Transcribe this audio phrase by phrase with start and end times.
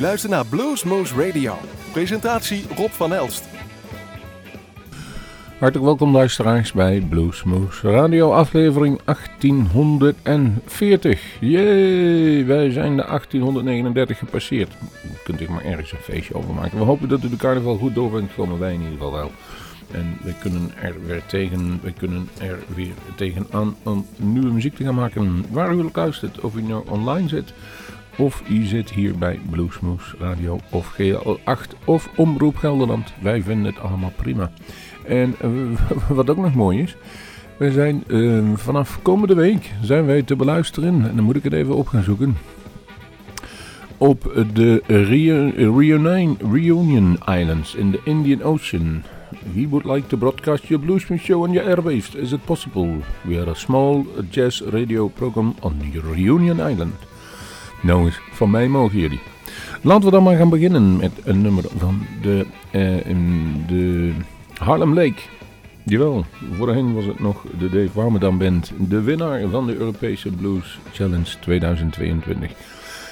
[0.00, 1.54] U luistert naar Bluesmoose Radio.
[1.92, 3.44] Presentatie Rob van Elst.
[5.58, 11.20] Hartelijk welkom luisteraars bij Bluesmoose Radio aflevering 1840.
[11.40, 14.72] Jee, wij zijn de 1839 gepasseerd.
[15.24, 16.78] Kunt er maar ergens een feestje over maken.
[16.78, 19.30] We hopen dat u de carnaval goed door bent gekomen, wij in ieder geval wel.
[19.90, 24.84] En we kunnen er weer tegen, we kunnen er weer tegenaan om nieuwe muziek te
[24.84, 25.44] gaan maken.
[25.50, 27.52] Waar u luistert, of u nou online zit,
[28.20, 33.12] of u zit hier bij Bluesmoose Radio of GL8 of Omroep Gelderland.
[33.20, 34.50] Wij vinden het allemaal prima.
[35.06, 35.78] En uh,
[36.16, 36.96] wat ook nog mooi is,
[37.56, 41.52] we zijn uh, vanaf komende week zijn wij te beluisteren, en dan moet ik het
[41.52, 42.36] even op gaan zoeken,
[43.96, 49.02] op de Reunion, Reunion Islands in the Indian Ocean.
[49.54, 52.14] We would like to broadcast your Bluesman show on your airwaves.
[52.14, 52.88] Is it possible?
[53.22, 57.09] We are a small jazz radio program on the Reunion Island.
[57.80, 59.20] Nou eens, van mij mogen jullie.
[59.82, 63.16] Laten we dan maar gaan beginnen met een nummer van de, uh,
[63.66, 64.12] de
[64.58, 65.20] Harlem Lake.
[65.84, 70.78] Jawel, voorheen was het nog de Dave Warmerdam Band, de winnaar van de Europese Blues
[70.92, 72.50] Challenge 2022.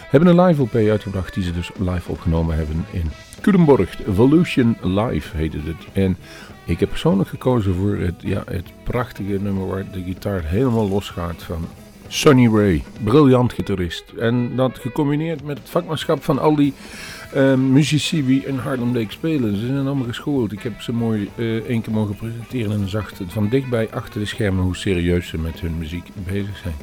[0.09, 3.11] Hebben een live LP uitgebracht die ze dus live opgenomen hebben in
[3.41, 4.07] Culemborg.
[4.07, 5.87] Evolution Live heette het.
[5.93, 6.17] En
[6.65, 11.43] ik heb persoonlijk gekozen voor het, ja, het prachtige nummer waar de gitaar helemaal losgaat
[11.43, 11.65] van
[12.09, 12.83] Sonny Ray.
[13.05, 14.05] Briljant gitarist.
[14.19, 16.73] En dat gecombineerd met het vakmanschap van al die
[17.37, 19.57] uh, muzici die in Harlem Lake spelen.
[19.57, 20.53] Ze zijn allemaal geschoold.
[20.53, 24.27] Ik heb ze mooi uh, één keer mogen presenteren en zag van dichtbij achter de
[24.27, 26.75] schermen hoe serieus ze met hun muziek bezig zijn.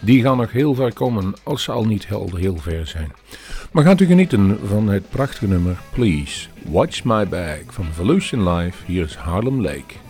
[0.00, 3.12] Die gaan nog heel ver komen als ze al niet heel, heel ver zijn.
[3.72, 8.76] Maar gaat u genieten van het prachtige nummer Please Watch My Bag van Evolution Live.
[8.86, 10.05] Hier is Harlem Lake.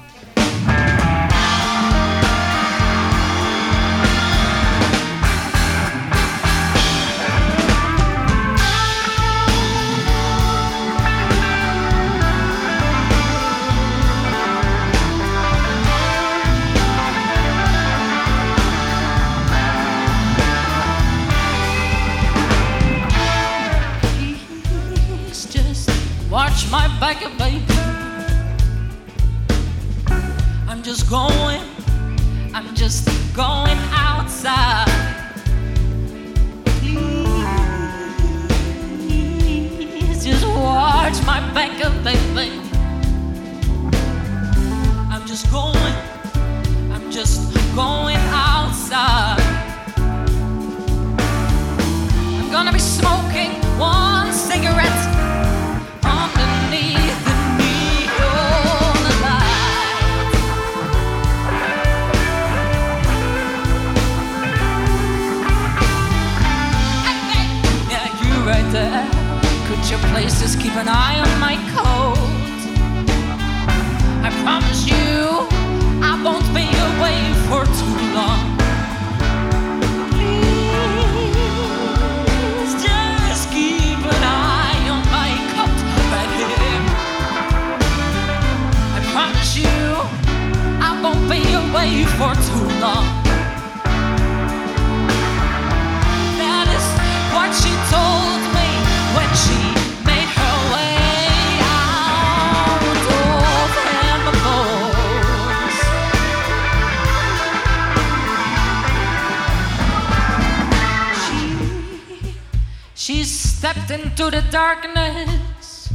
[113.68, 115.92] Stepped into the darkness,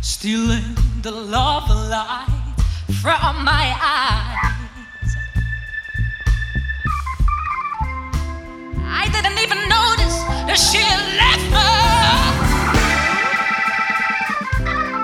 [0.00, 2.54] stealing the love light
[3.02, 5.16] from my eyes.
[9.02, 10.84] I didn't even notice that she
[11.18, 11.80] left her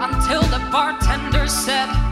[0.06, 2.05] until the bartender said,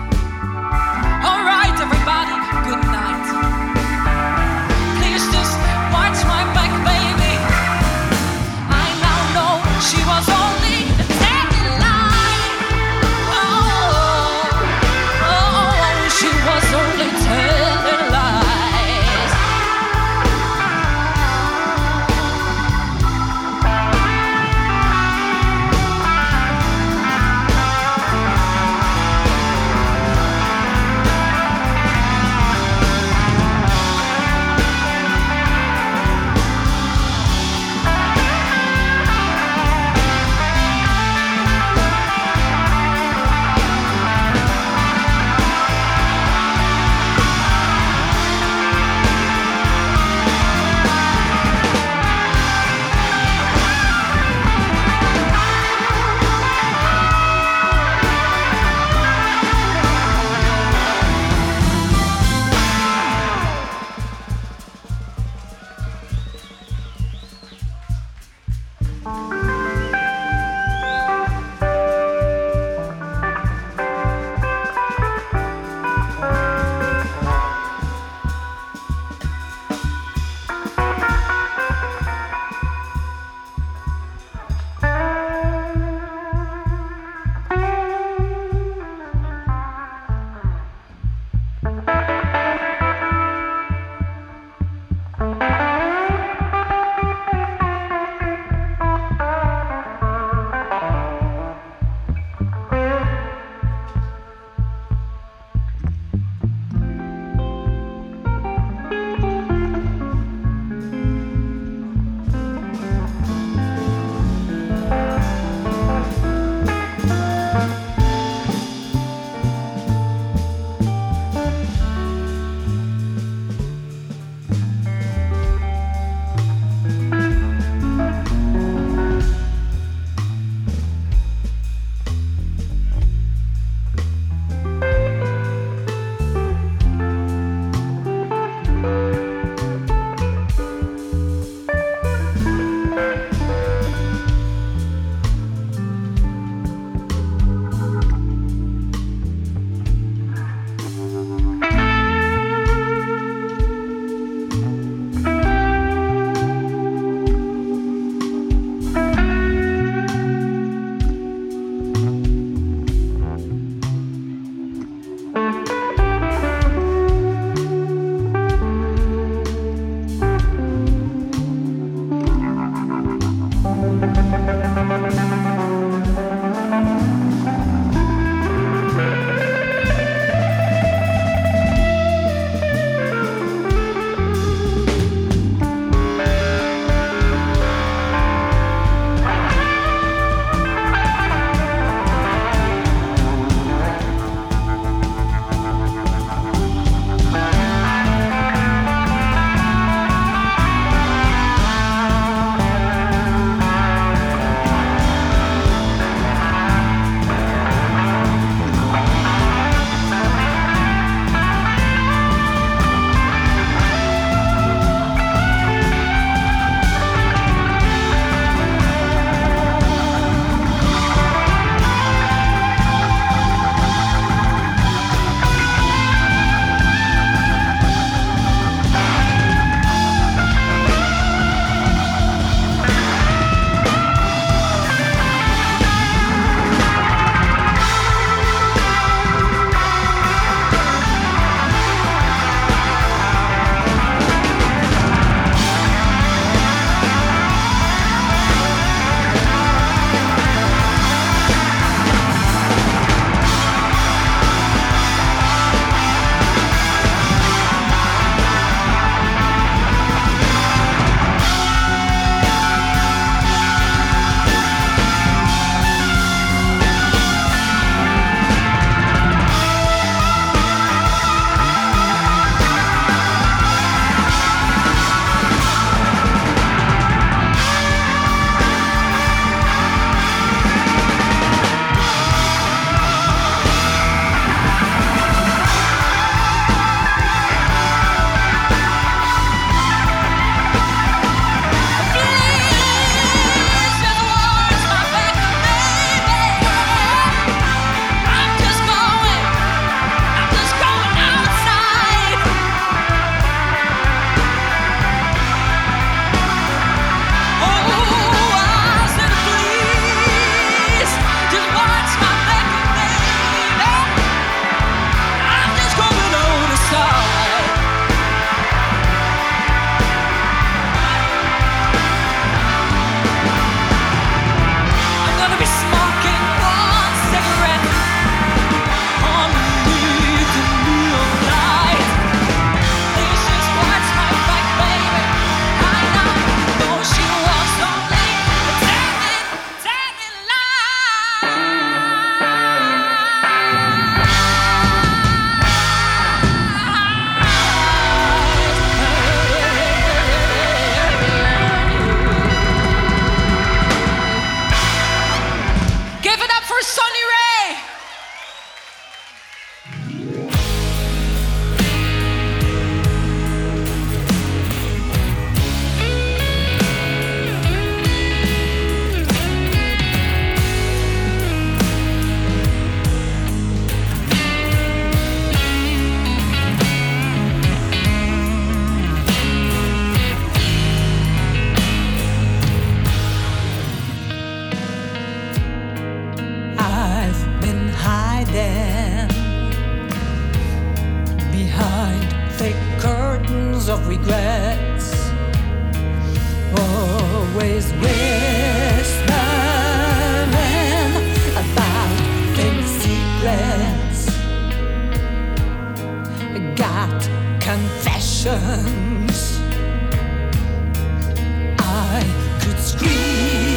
[411.78, 412.25] I
[412.62, 413.74] could scream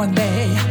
[0.00, 0.69] One day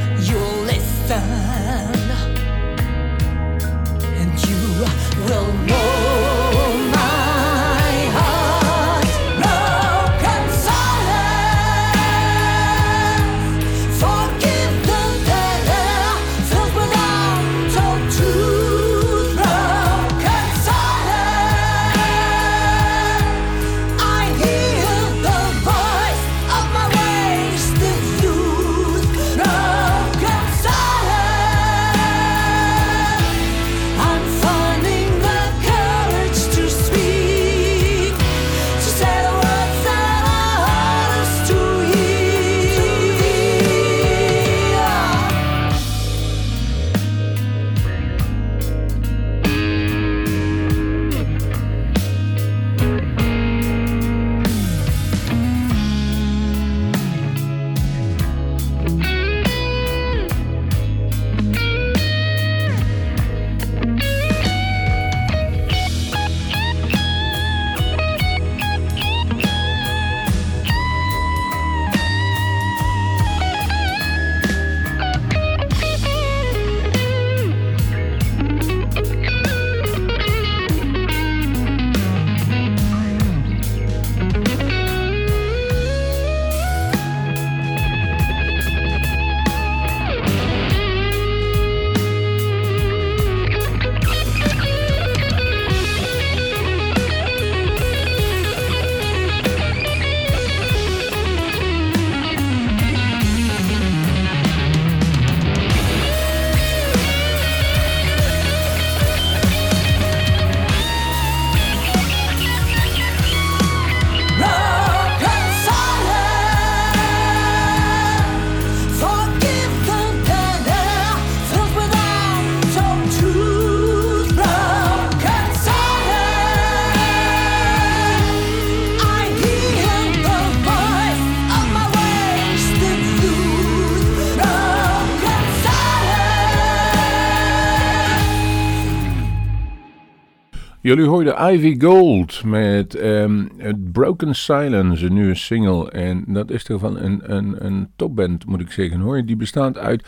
[140.89, 143.45] Jullie hoorden Ivy Gold met ehm,
[143.91, 145.91] Broken Silence, een nieuwe single.
[145.91, 149.25] En dat is toch van een, een, een topband, moet ik zeggen hoor.
[149.25, 150.07] Die bestaat uit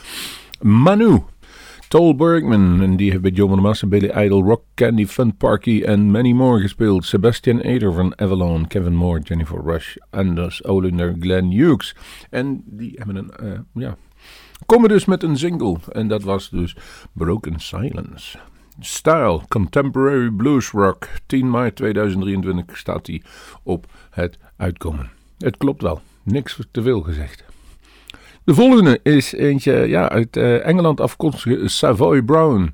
[0.61, 1.21] Manu,
[1.87, 6.31] Tol Bergman, en die heeft bij Massa, Billy Idol, Rock Candy, Fun Parky en many
[6.31, 7.05] more gespeeld.
[7.05, 11.95] Sebastian Eder van Avalon, Kevin Moore, Jennifer Rush, Anders Olinder, Glenn Hughes.
[12.29, 13.95] En die hebben een, eh, ja,
[14.65, 15.77] komen dus met een single.
[15.91, 16.75] En dat was dus
[17.13, 18.37] Broken Silence.
[18.85, 21.07] Style, Contemporary Blues Rock.
[21.25, 23.21] 10 mei 2023 staat hij
[23.63, 25.09] op het uitkomen.
[25.37, 27.43] Het klopt wel, niks te veel gezegd.
[28.43, 32.73] De volgende is eentje ja, uit eh, Engeland afkomstige Savoy Brown.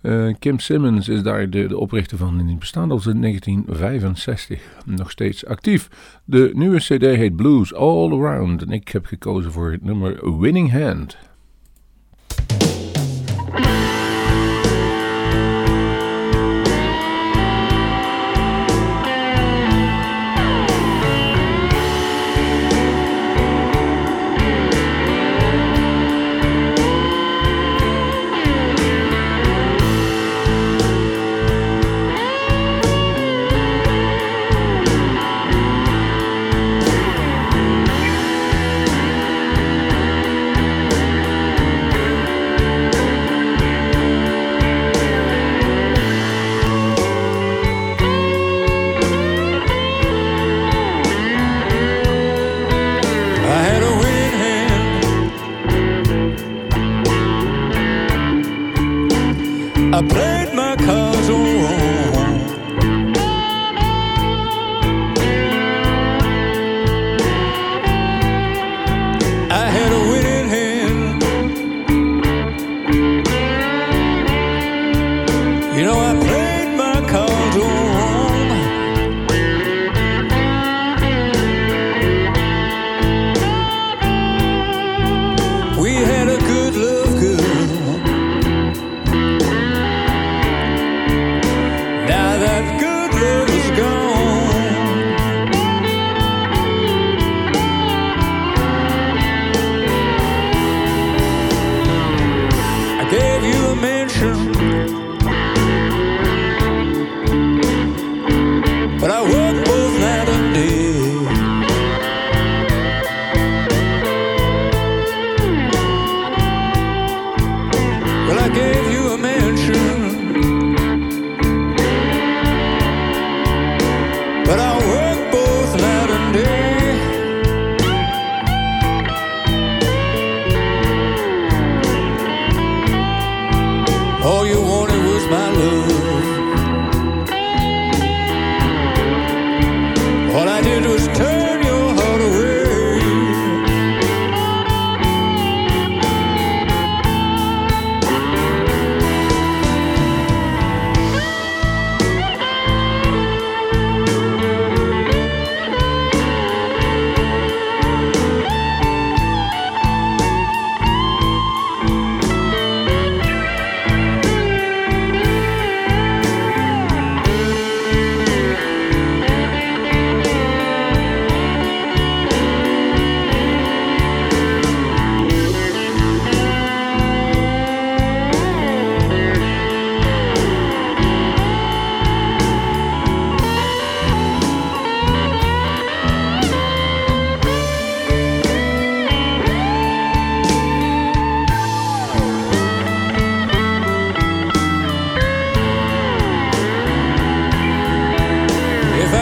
[0.00, 4.62] Eh, Kim Simmons is daar de, oprichter van en die bestaat al sinds 1965.
[4.84, 5.88] Nog steeds actief.
[6.24, 10.72] De nieuwe cd heet Blues All Around en ik heb gekozen voor het nummer Winning
[10.72, 11.16] Hand.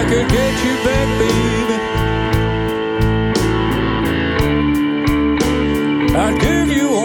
[0.08, 1.76] could get you back, baby.
[6.14, 6.95] I'd give you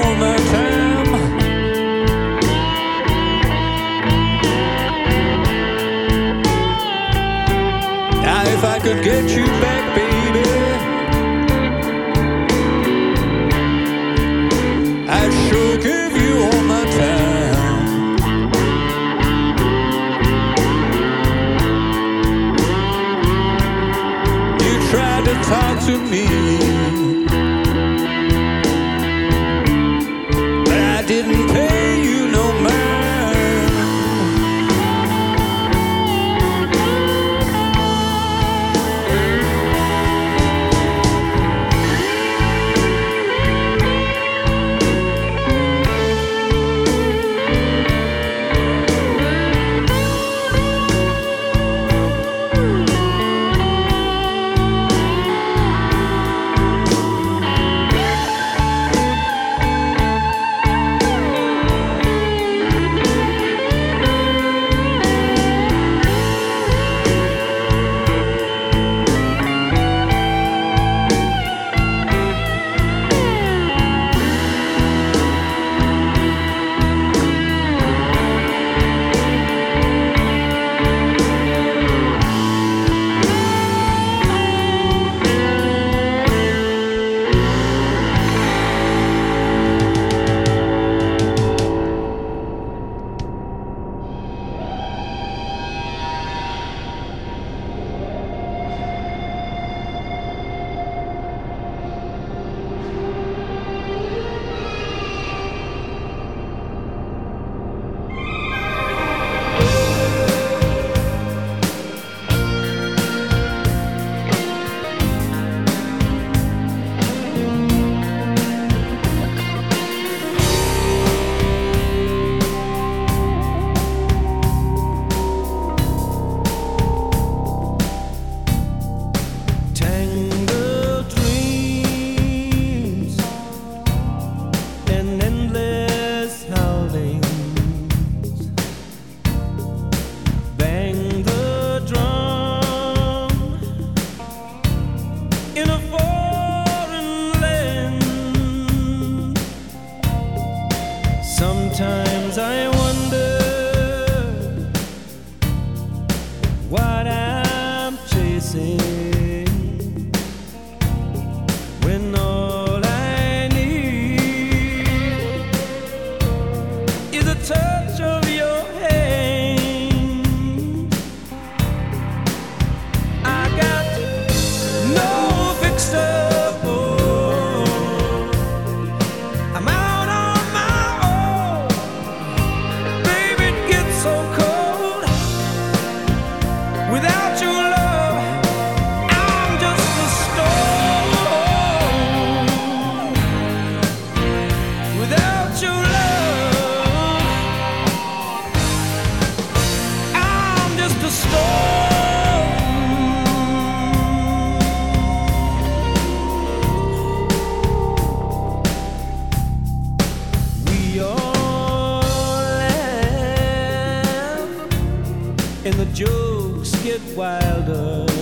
[215.64, 218.21] and the jokes get wilder.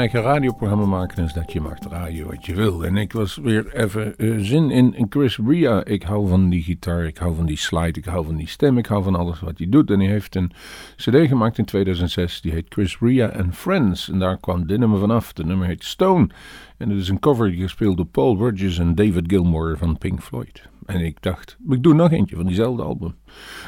[0.00, 2.84] Eigen radioprogramma maken is dat je mag draaien wat je wil.
[2.84, 5.84] En ik was weer even eh, zin in Chris Ria.
[5.84, 8.78] Ik hou van die gitaar, ik hou van die slide, ik hou van die stem,
[8.78, 9.90] ik hou van alles wat hij doet.
[9.90, 10.52] En hij heeft een
[10.96, 14.10] cd gemaakt in 2006, die heet Chris Ria and Friends.
[14.10, 15.32] En daar kwam dit nummer vanaf.
[15.32, 16.28] De nummer heet Stone.
[16.76, 20.22] En het is een cover die gespeeld door Paul Rodgers en David Gilmour van Pink
[20.22, 20.68] Floyd.
[20.86, 23.14] En ik dacht, ik doe nog eentje van diezelfde album.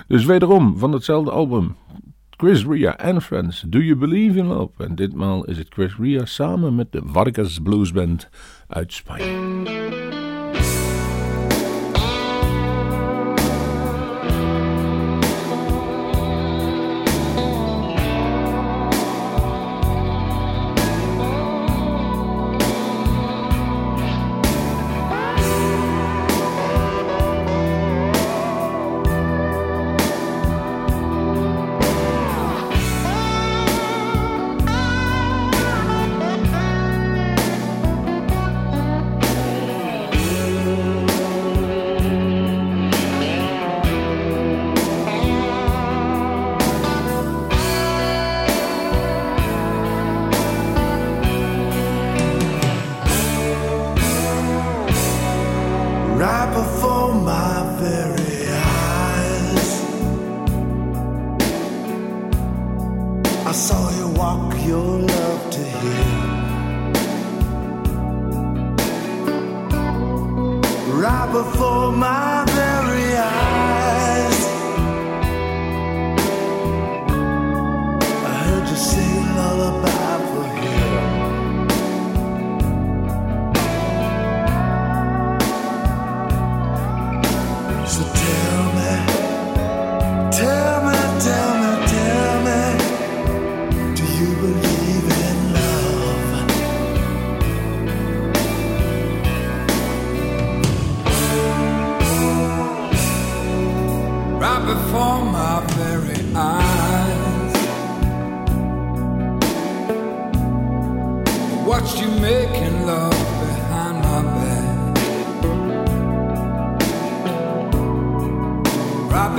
[0.06, 1.76] Dus wederom van hetzelfde album.
[2.42, 4.84] Chris Ria and Friends, Do You Believe in Love?
[4.84, 8.28] En ditmaal is het Chris Ria samen met de Vargas Blues Band
[8.68, 10.01] uit Spanje.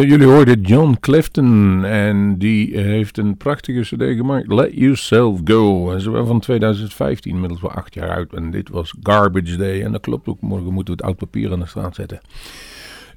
[0.00, 5.86] Ja, jullie hoorden John Clifton en die heeft een prachtige cd gemaakt, Let Yourself Go.
[5.88, 8.32] Dat is wel van 2015, inmiddels wel acht jaar oud.
[8.32, 11.52] En dit was Garbage Day en dat klopt ook, morgen moeten we het oud papier
[11.52, 12.20] aan de straat zetten.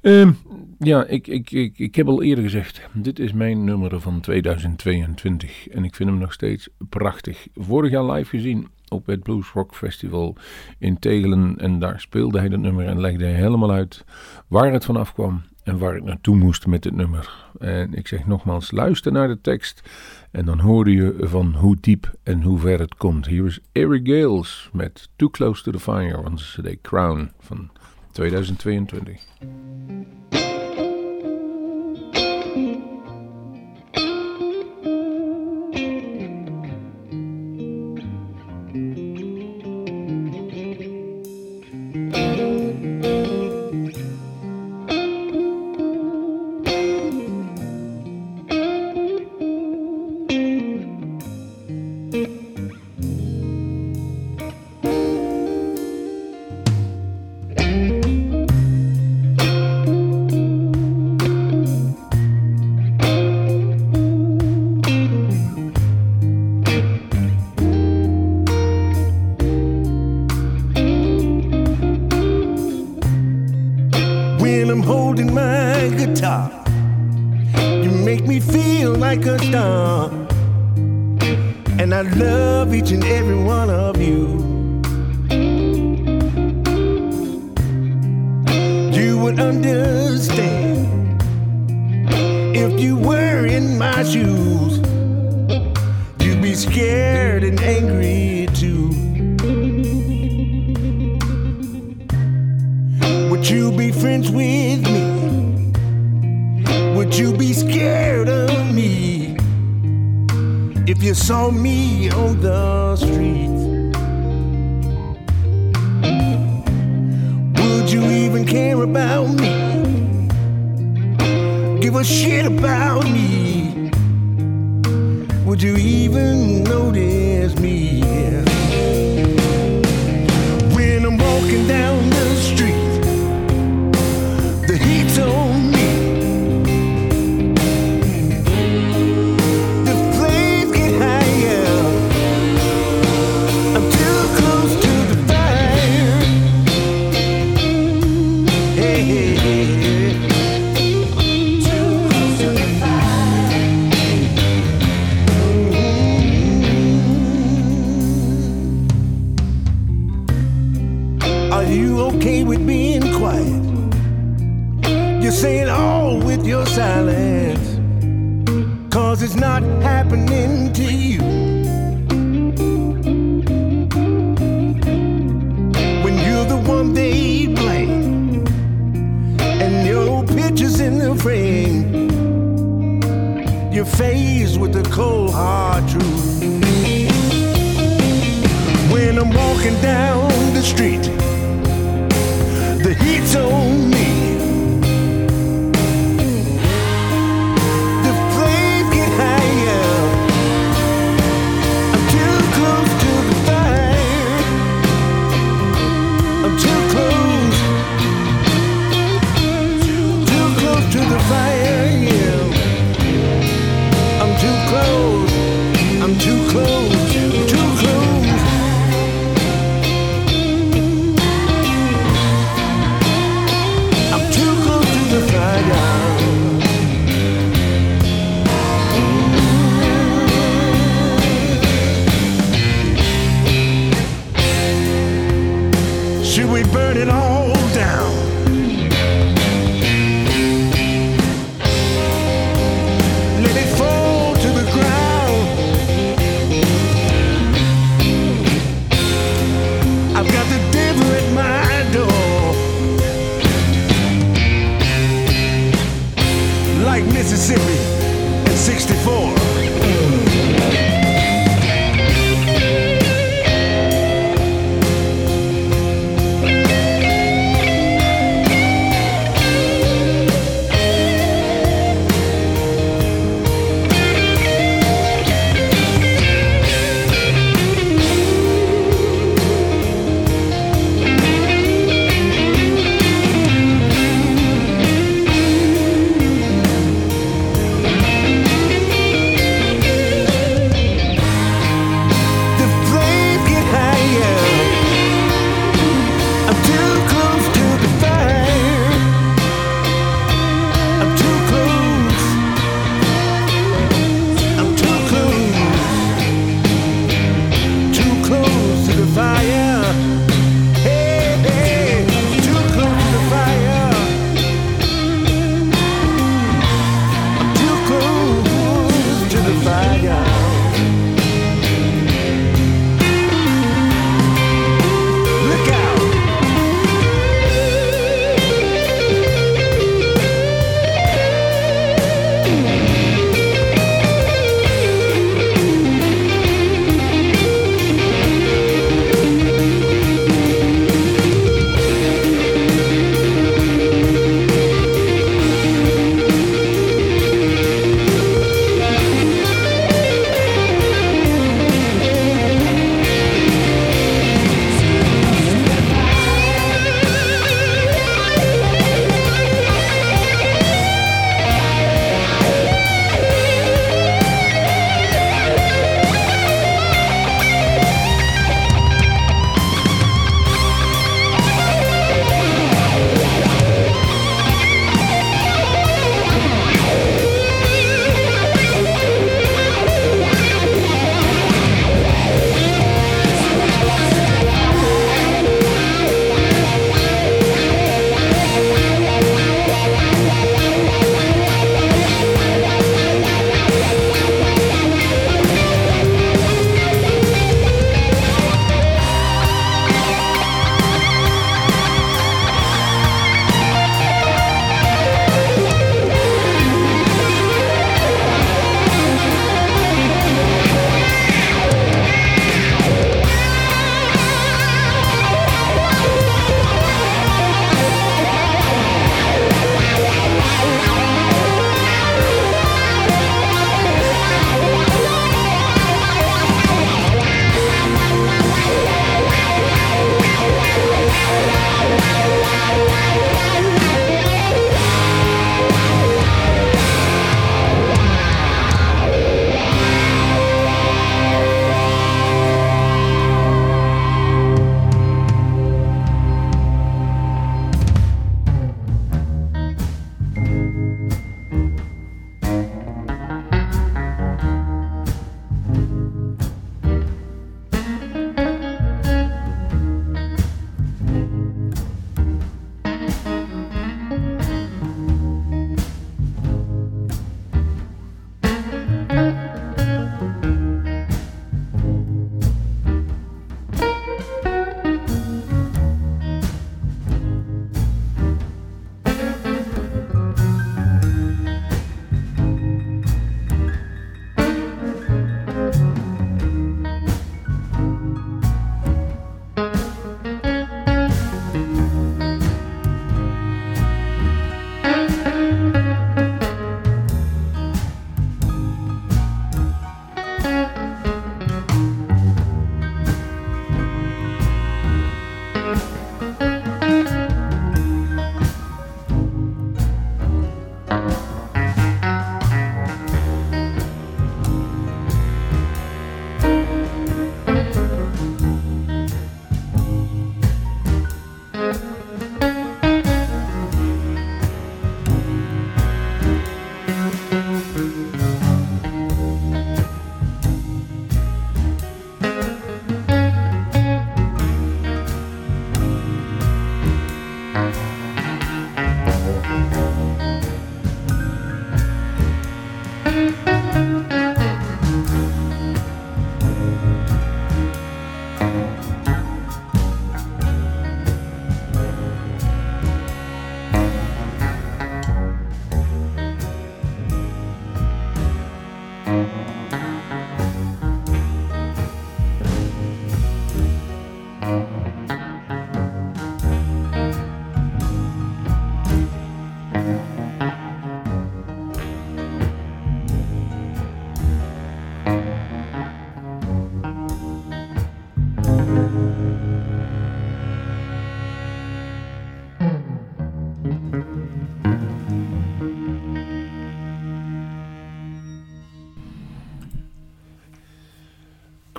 [0.00, 0.32] Ehm,
[0.78, 5.68] ja, ik, ik, ik, ik heb al eerder gezegd, dit is mijn nummer van 2022
[5.68, 7.46] en ik vind hem nog steeds prachtig.
[7.54, 10.36] Vorig jaar live gezien op het Blues Rock Festival
[10.78, 14.04] in Tegelen en daar speelde hij dat nummer en legde hij helemaal uit
[14.48, 17.44] waar het vanaf kwam en waar het naartoe moest met het nummer.
[17.58, 19.82] En ik zeg nogmaals, luister naar de tekst
[20.30, 23.26] en dan hoor je van hoe diep en hoe ver het komt.
[23.26, 27.70] Hier is Eric Gales met Too Close to the Fire van de Crown van
[28.12, 29.20] 2022.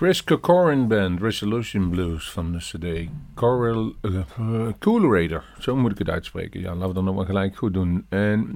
[0.06, 5.44] Chris Corcoran Band, Resolution Blues van de CD Coral, uh, Coolerator.
[5.60, 6.60] Zo moet ik het uitspreken.
[6.60, 8.06] Ja, laten we dat nog maar gelijk goed doen.
[8.10, 8.50] En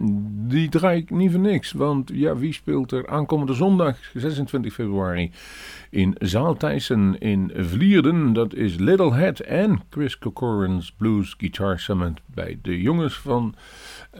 [0.47, 1.71] die draai ik niet voor niks.
[1.71, 5.31] Want ja, wie speelt er aankomende zondag 26 februari
[5.89, 8.33] in Zaal Thijssen in Vlierden?
[8.33, 13.55] Dat is Little Head en Chris Corcoran's Blues Guitar Summit bij de jongens van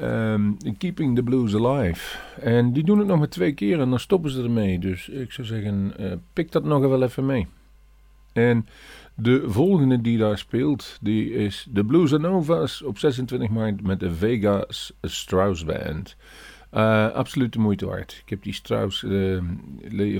[0.01, 2.17] um, Keeping the Blues Alive.
[2.41, 4.79] En die doen het nog maar twee keer en dan stoppen ze ermee.
[4.79, 7.47] Dus ik zou zeggen, uh, pik dat nog wel even mee.
[8.33, 8.67] En
[9.15, 14.13] de volgende die daar speelt, die is de Blues Novas op 26 maart met de
[14.13, 16.15] Vegas Strauss Band.
[16.73, 18.19] Uh, absoluut de moeite waard.
[18.23, 19.41] Ik heb die Strauss uh,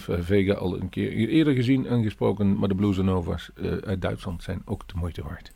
[0.06, 4.44] Vega al een keer eerder gezien en gesproken, maar de Blues Novas uh, uit Duitsland
[4.44, 5.52] zijn ook de moeite waard.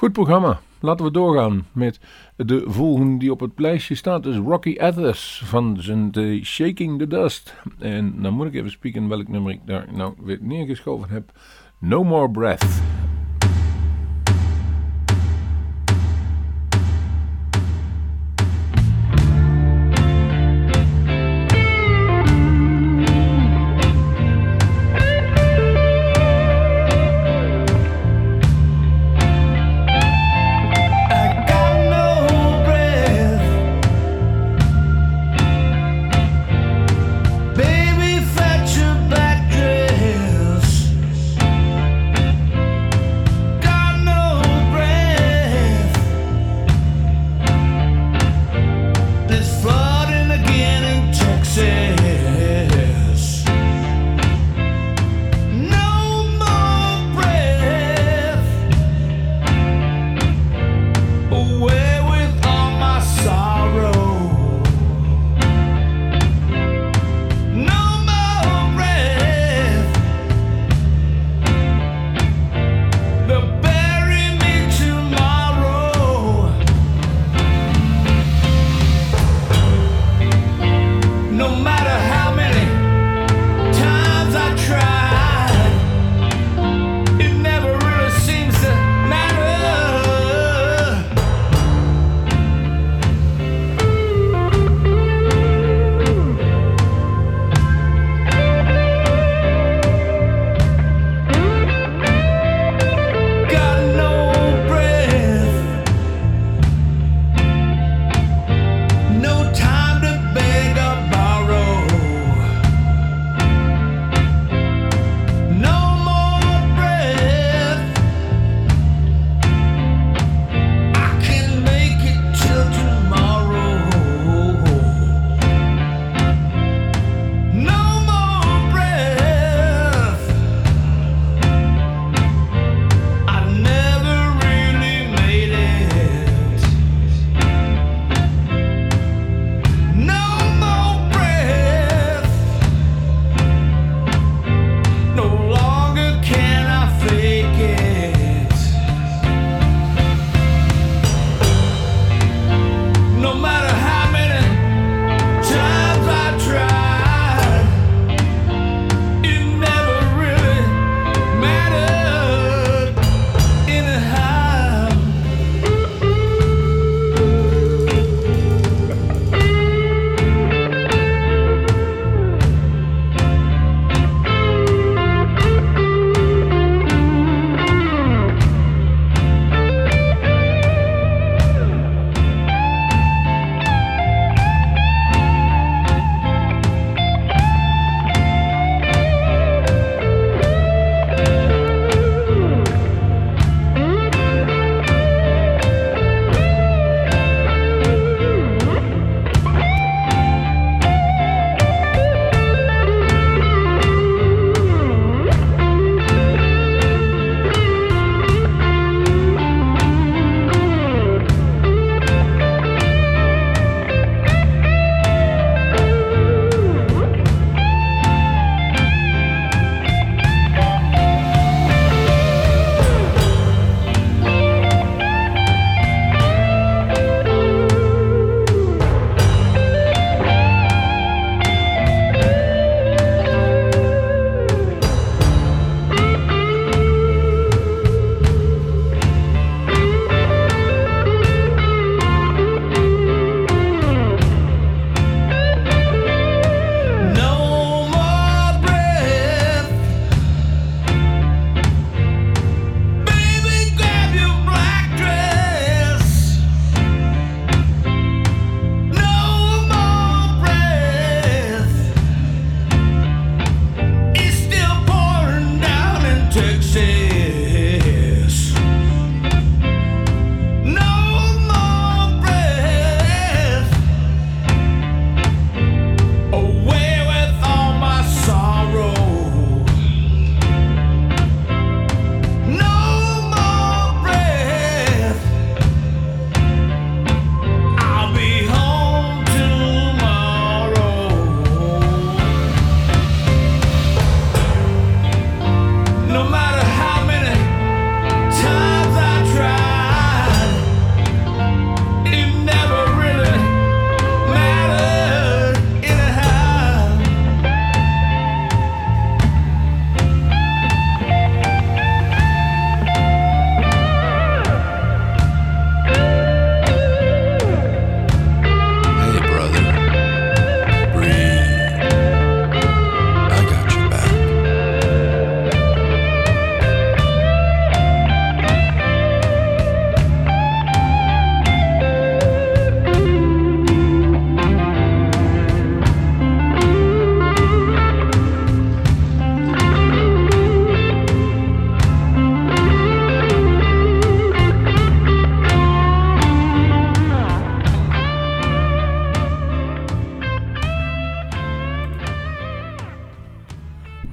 [0.00, 0.60] Goed programma.
[0.78, 2.00] Laten we doorgaan met
[2.36, 4.26] de volgende die op het lijstje staat.
[4.26, 7.54] is Rocky Athers van zijn The Shaking the Dust.
[7.78, 11.32] En dan moet ik even spieken welk nummer ik daar nou weer neergeschoven heb.
[11.78, 12.80] No More Breath.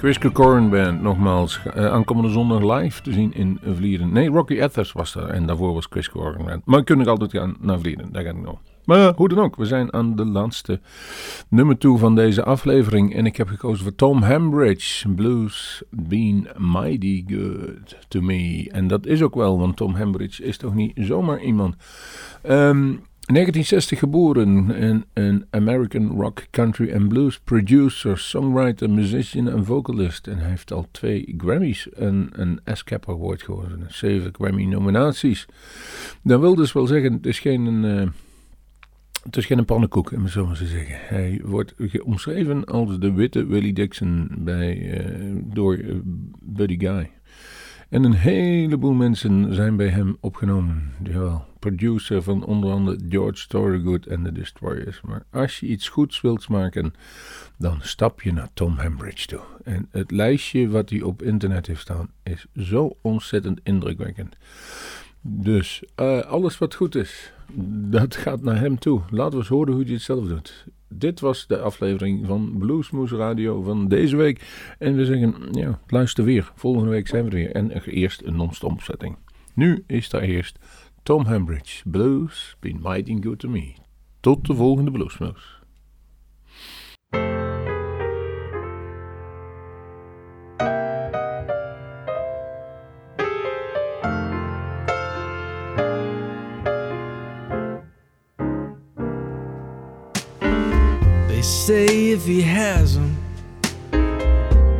[0.08, 1.60] Chris Corcoran Band, nogmaals.
[1.74, 4.14] eh, aankomende zondag live te zien in Vlieren.
[4.14, 5.28] Nee, Rocky Ethers was er.
[5.28, 6.66] En daarvoor was Chris Corcoran Band.
[6.66, 8.12] Maar kun ik altijd gaan naar Vlieren.
[8.12, 8.60] Daar ga ik nog.
[8.86, 10.80] Maar hoe dan ook, we zijn aan de laatste
[11.50, 13.16] nummer toe van deze aflevering.
[13.16, 15.10] En ik heb gekozen voor Tom Hambridge.
[15.10, 18.70] Blues been mighty good to me.
[18.72, 21.76] En dat is ook wel, want Tom Hambridge is toch niet zomaar iemand.
[22.42, 22.94] Ehm
[23.34, 30.28] 1960 geboren en een American rock, country en blues producer, songwriter, musician en vocalist.
[30.28, 33.86] En hij heeft al twee Grammys en een ASCAP Award gewonnen.
[33.90, 35.46] Zeven Grammy nominaties.
[36.24, 37.66] Dat wil dus wel zeggen, het is geen...
[37.66, 38.10] een, eh,
[39.24, 40.96] het is geen pannenkoek, om het zo maar te zeggen.
[41.00, 41.74] Hij wordt
[42.04, 45.96] omschreven als de witte Willie Dixon bij, eh, door eh,
[46.42, 47.12] Buddy Guy.
[47.90, 50.92] En een heleboel mensen zijn bij hem opgenomen.
[51.04, 55.02] Jawel, producer van onder andere George Thorogood en The Destroyers.
[55.02, 56.94] Maar als je iets goeds wilt maken,
[57.58, 59.40] dan stap je naar Tom Hambridge toe.
[59.64, 64.36] En het lijstje wat hij op internet heeft staan is zo ontzettend indrukwekkend.
[65.22, 67.34] Dus eh, alles wat goed is,
[67.90, 69.02] dat gaat naar hem toe.
[69.10, 70.66] Laten we eens horen hoe hij het zelf doet.
[70.90, 74.42] Dit was de aflevering van Bluesmoes Radio van deze week.
[74.80, 76.52] En we zeggen, ja, luister weer.
[76.56, 77.52] Volgende week zijn we er weer.
[77.52, 79.18] En er eerst een non-stop setting.
[79.54, 80.60] Nu is daar eerst
[81.08, 81.84] Tom Hambridge.
[81.86, 83.78] Blues, been mighty good to me.
[84.22, 85.40] Tot de volgende Bluesmoes.
[101.30, 103.16] They say if he has them,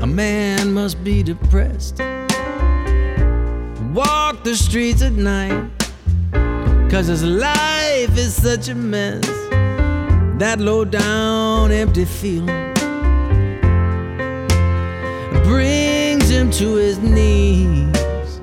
[0.02, 2.00] a man must be depressed.
[3.94, 5.72] Walk the streets at night,
[6.90, 9.26] cause his life is such a mess.
[10.40, 12.74] That low down, empty feeling
[15.44, 18.40] brings him to his knees.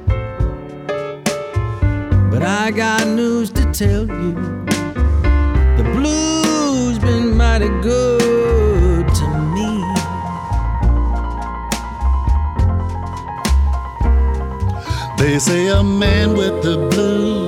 [2.30, 4.34] But I got news to tell you.
[5.78, 9.70] The blues been mighty good to me.
[15.18, 17.43] They say a man with the blues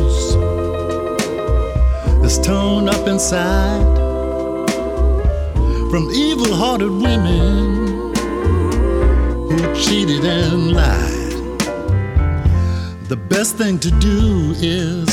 [3.16, 3.96] inside
[5.90, 8.14] from evil hearted women
[9.48, 11.32] who cheated and lied.
[13.08, 15.08] The best thing to do is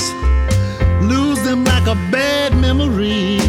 [1.11, 3.39] lose them like a bad memory.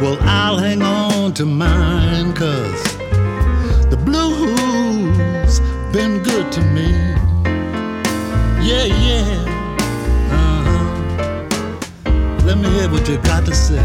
[0.00, 2.82] Well, I'll hang on to mine, cause
[3.92, 5.60] the blues
[5.92, 6.88] been good to me.
[8.66, 9.47] Yeah, yeah.
[12.48, 13.84] Let me hear what you got to say.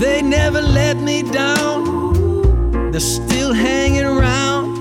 [0.00, 2.90] They never let me down.
[2.90, 4.80] They're still hanging around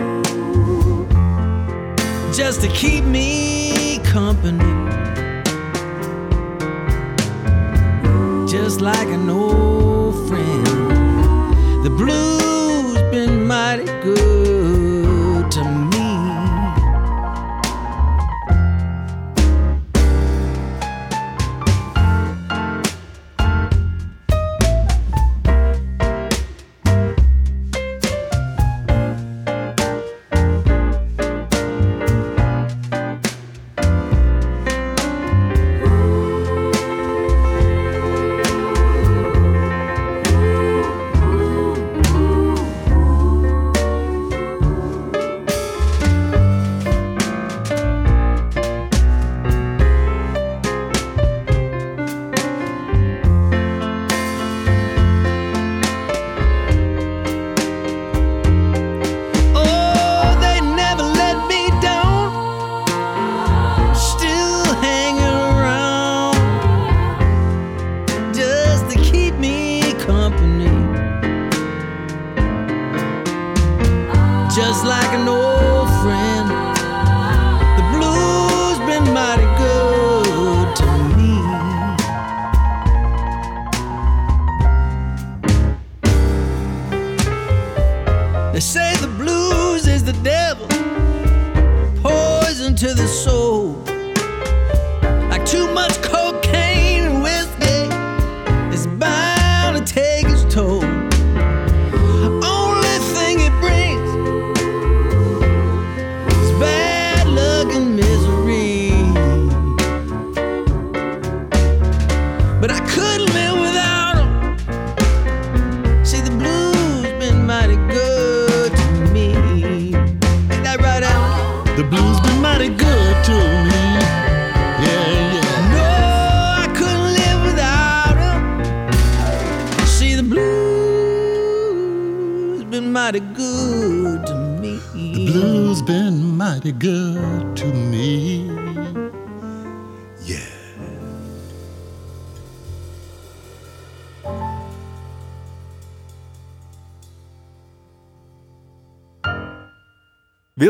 [2.34, 4.58] just to keep me company.
[8.50, 10.66] Just like an old friend.
[11.86, 14.39] The blues been mighty good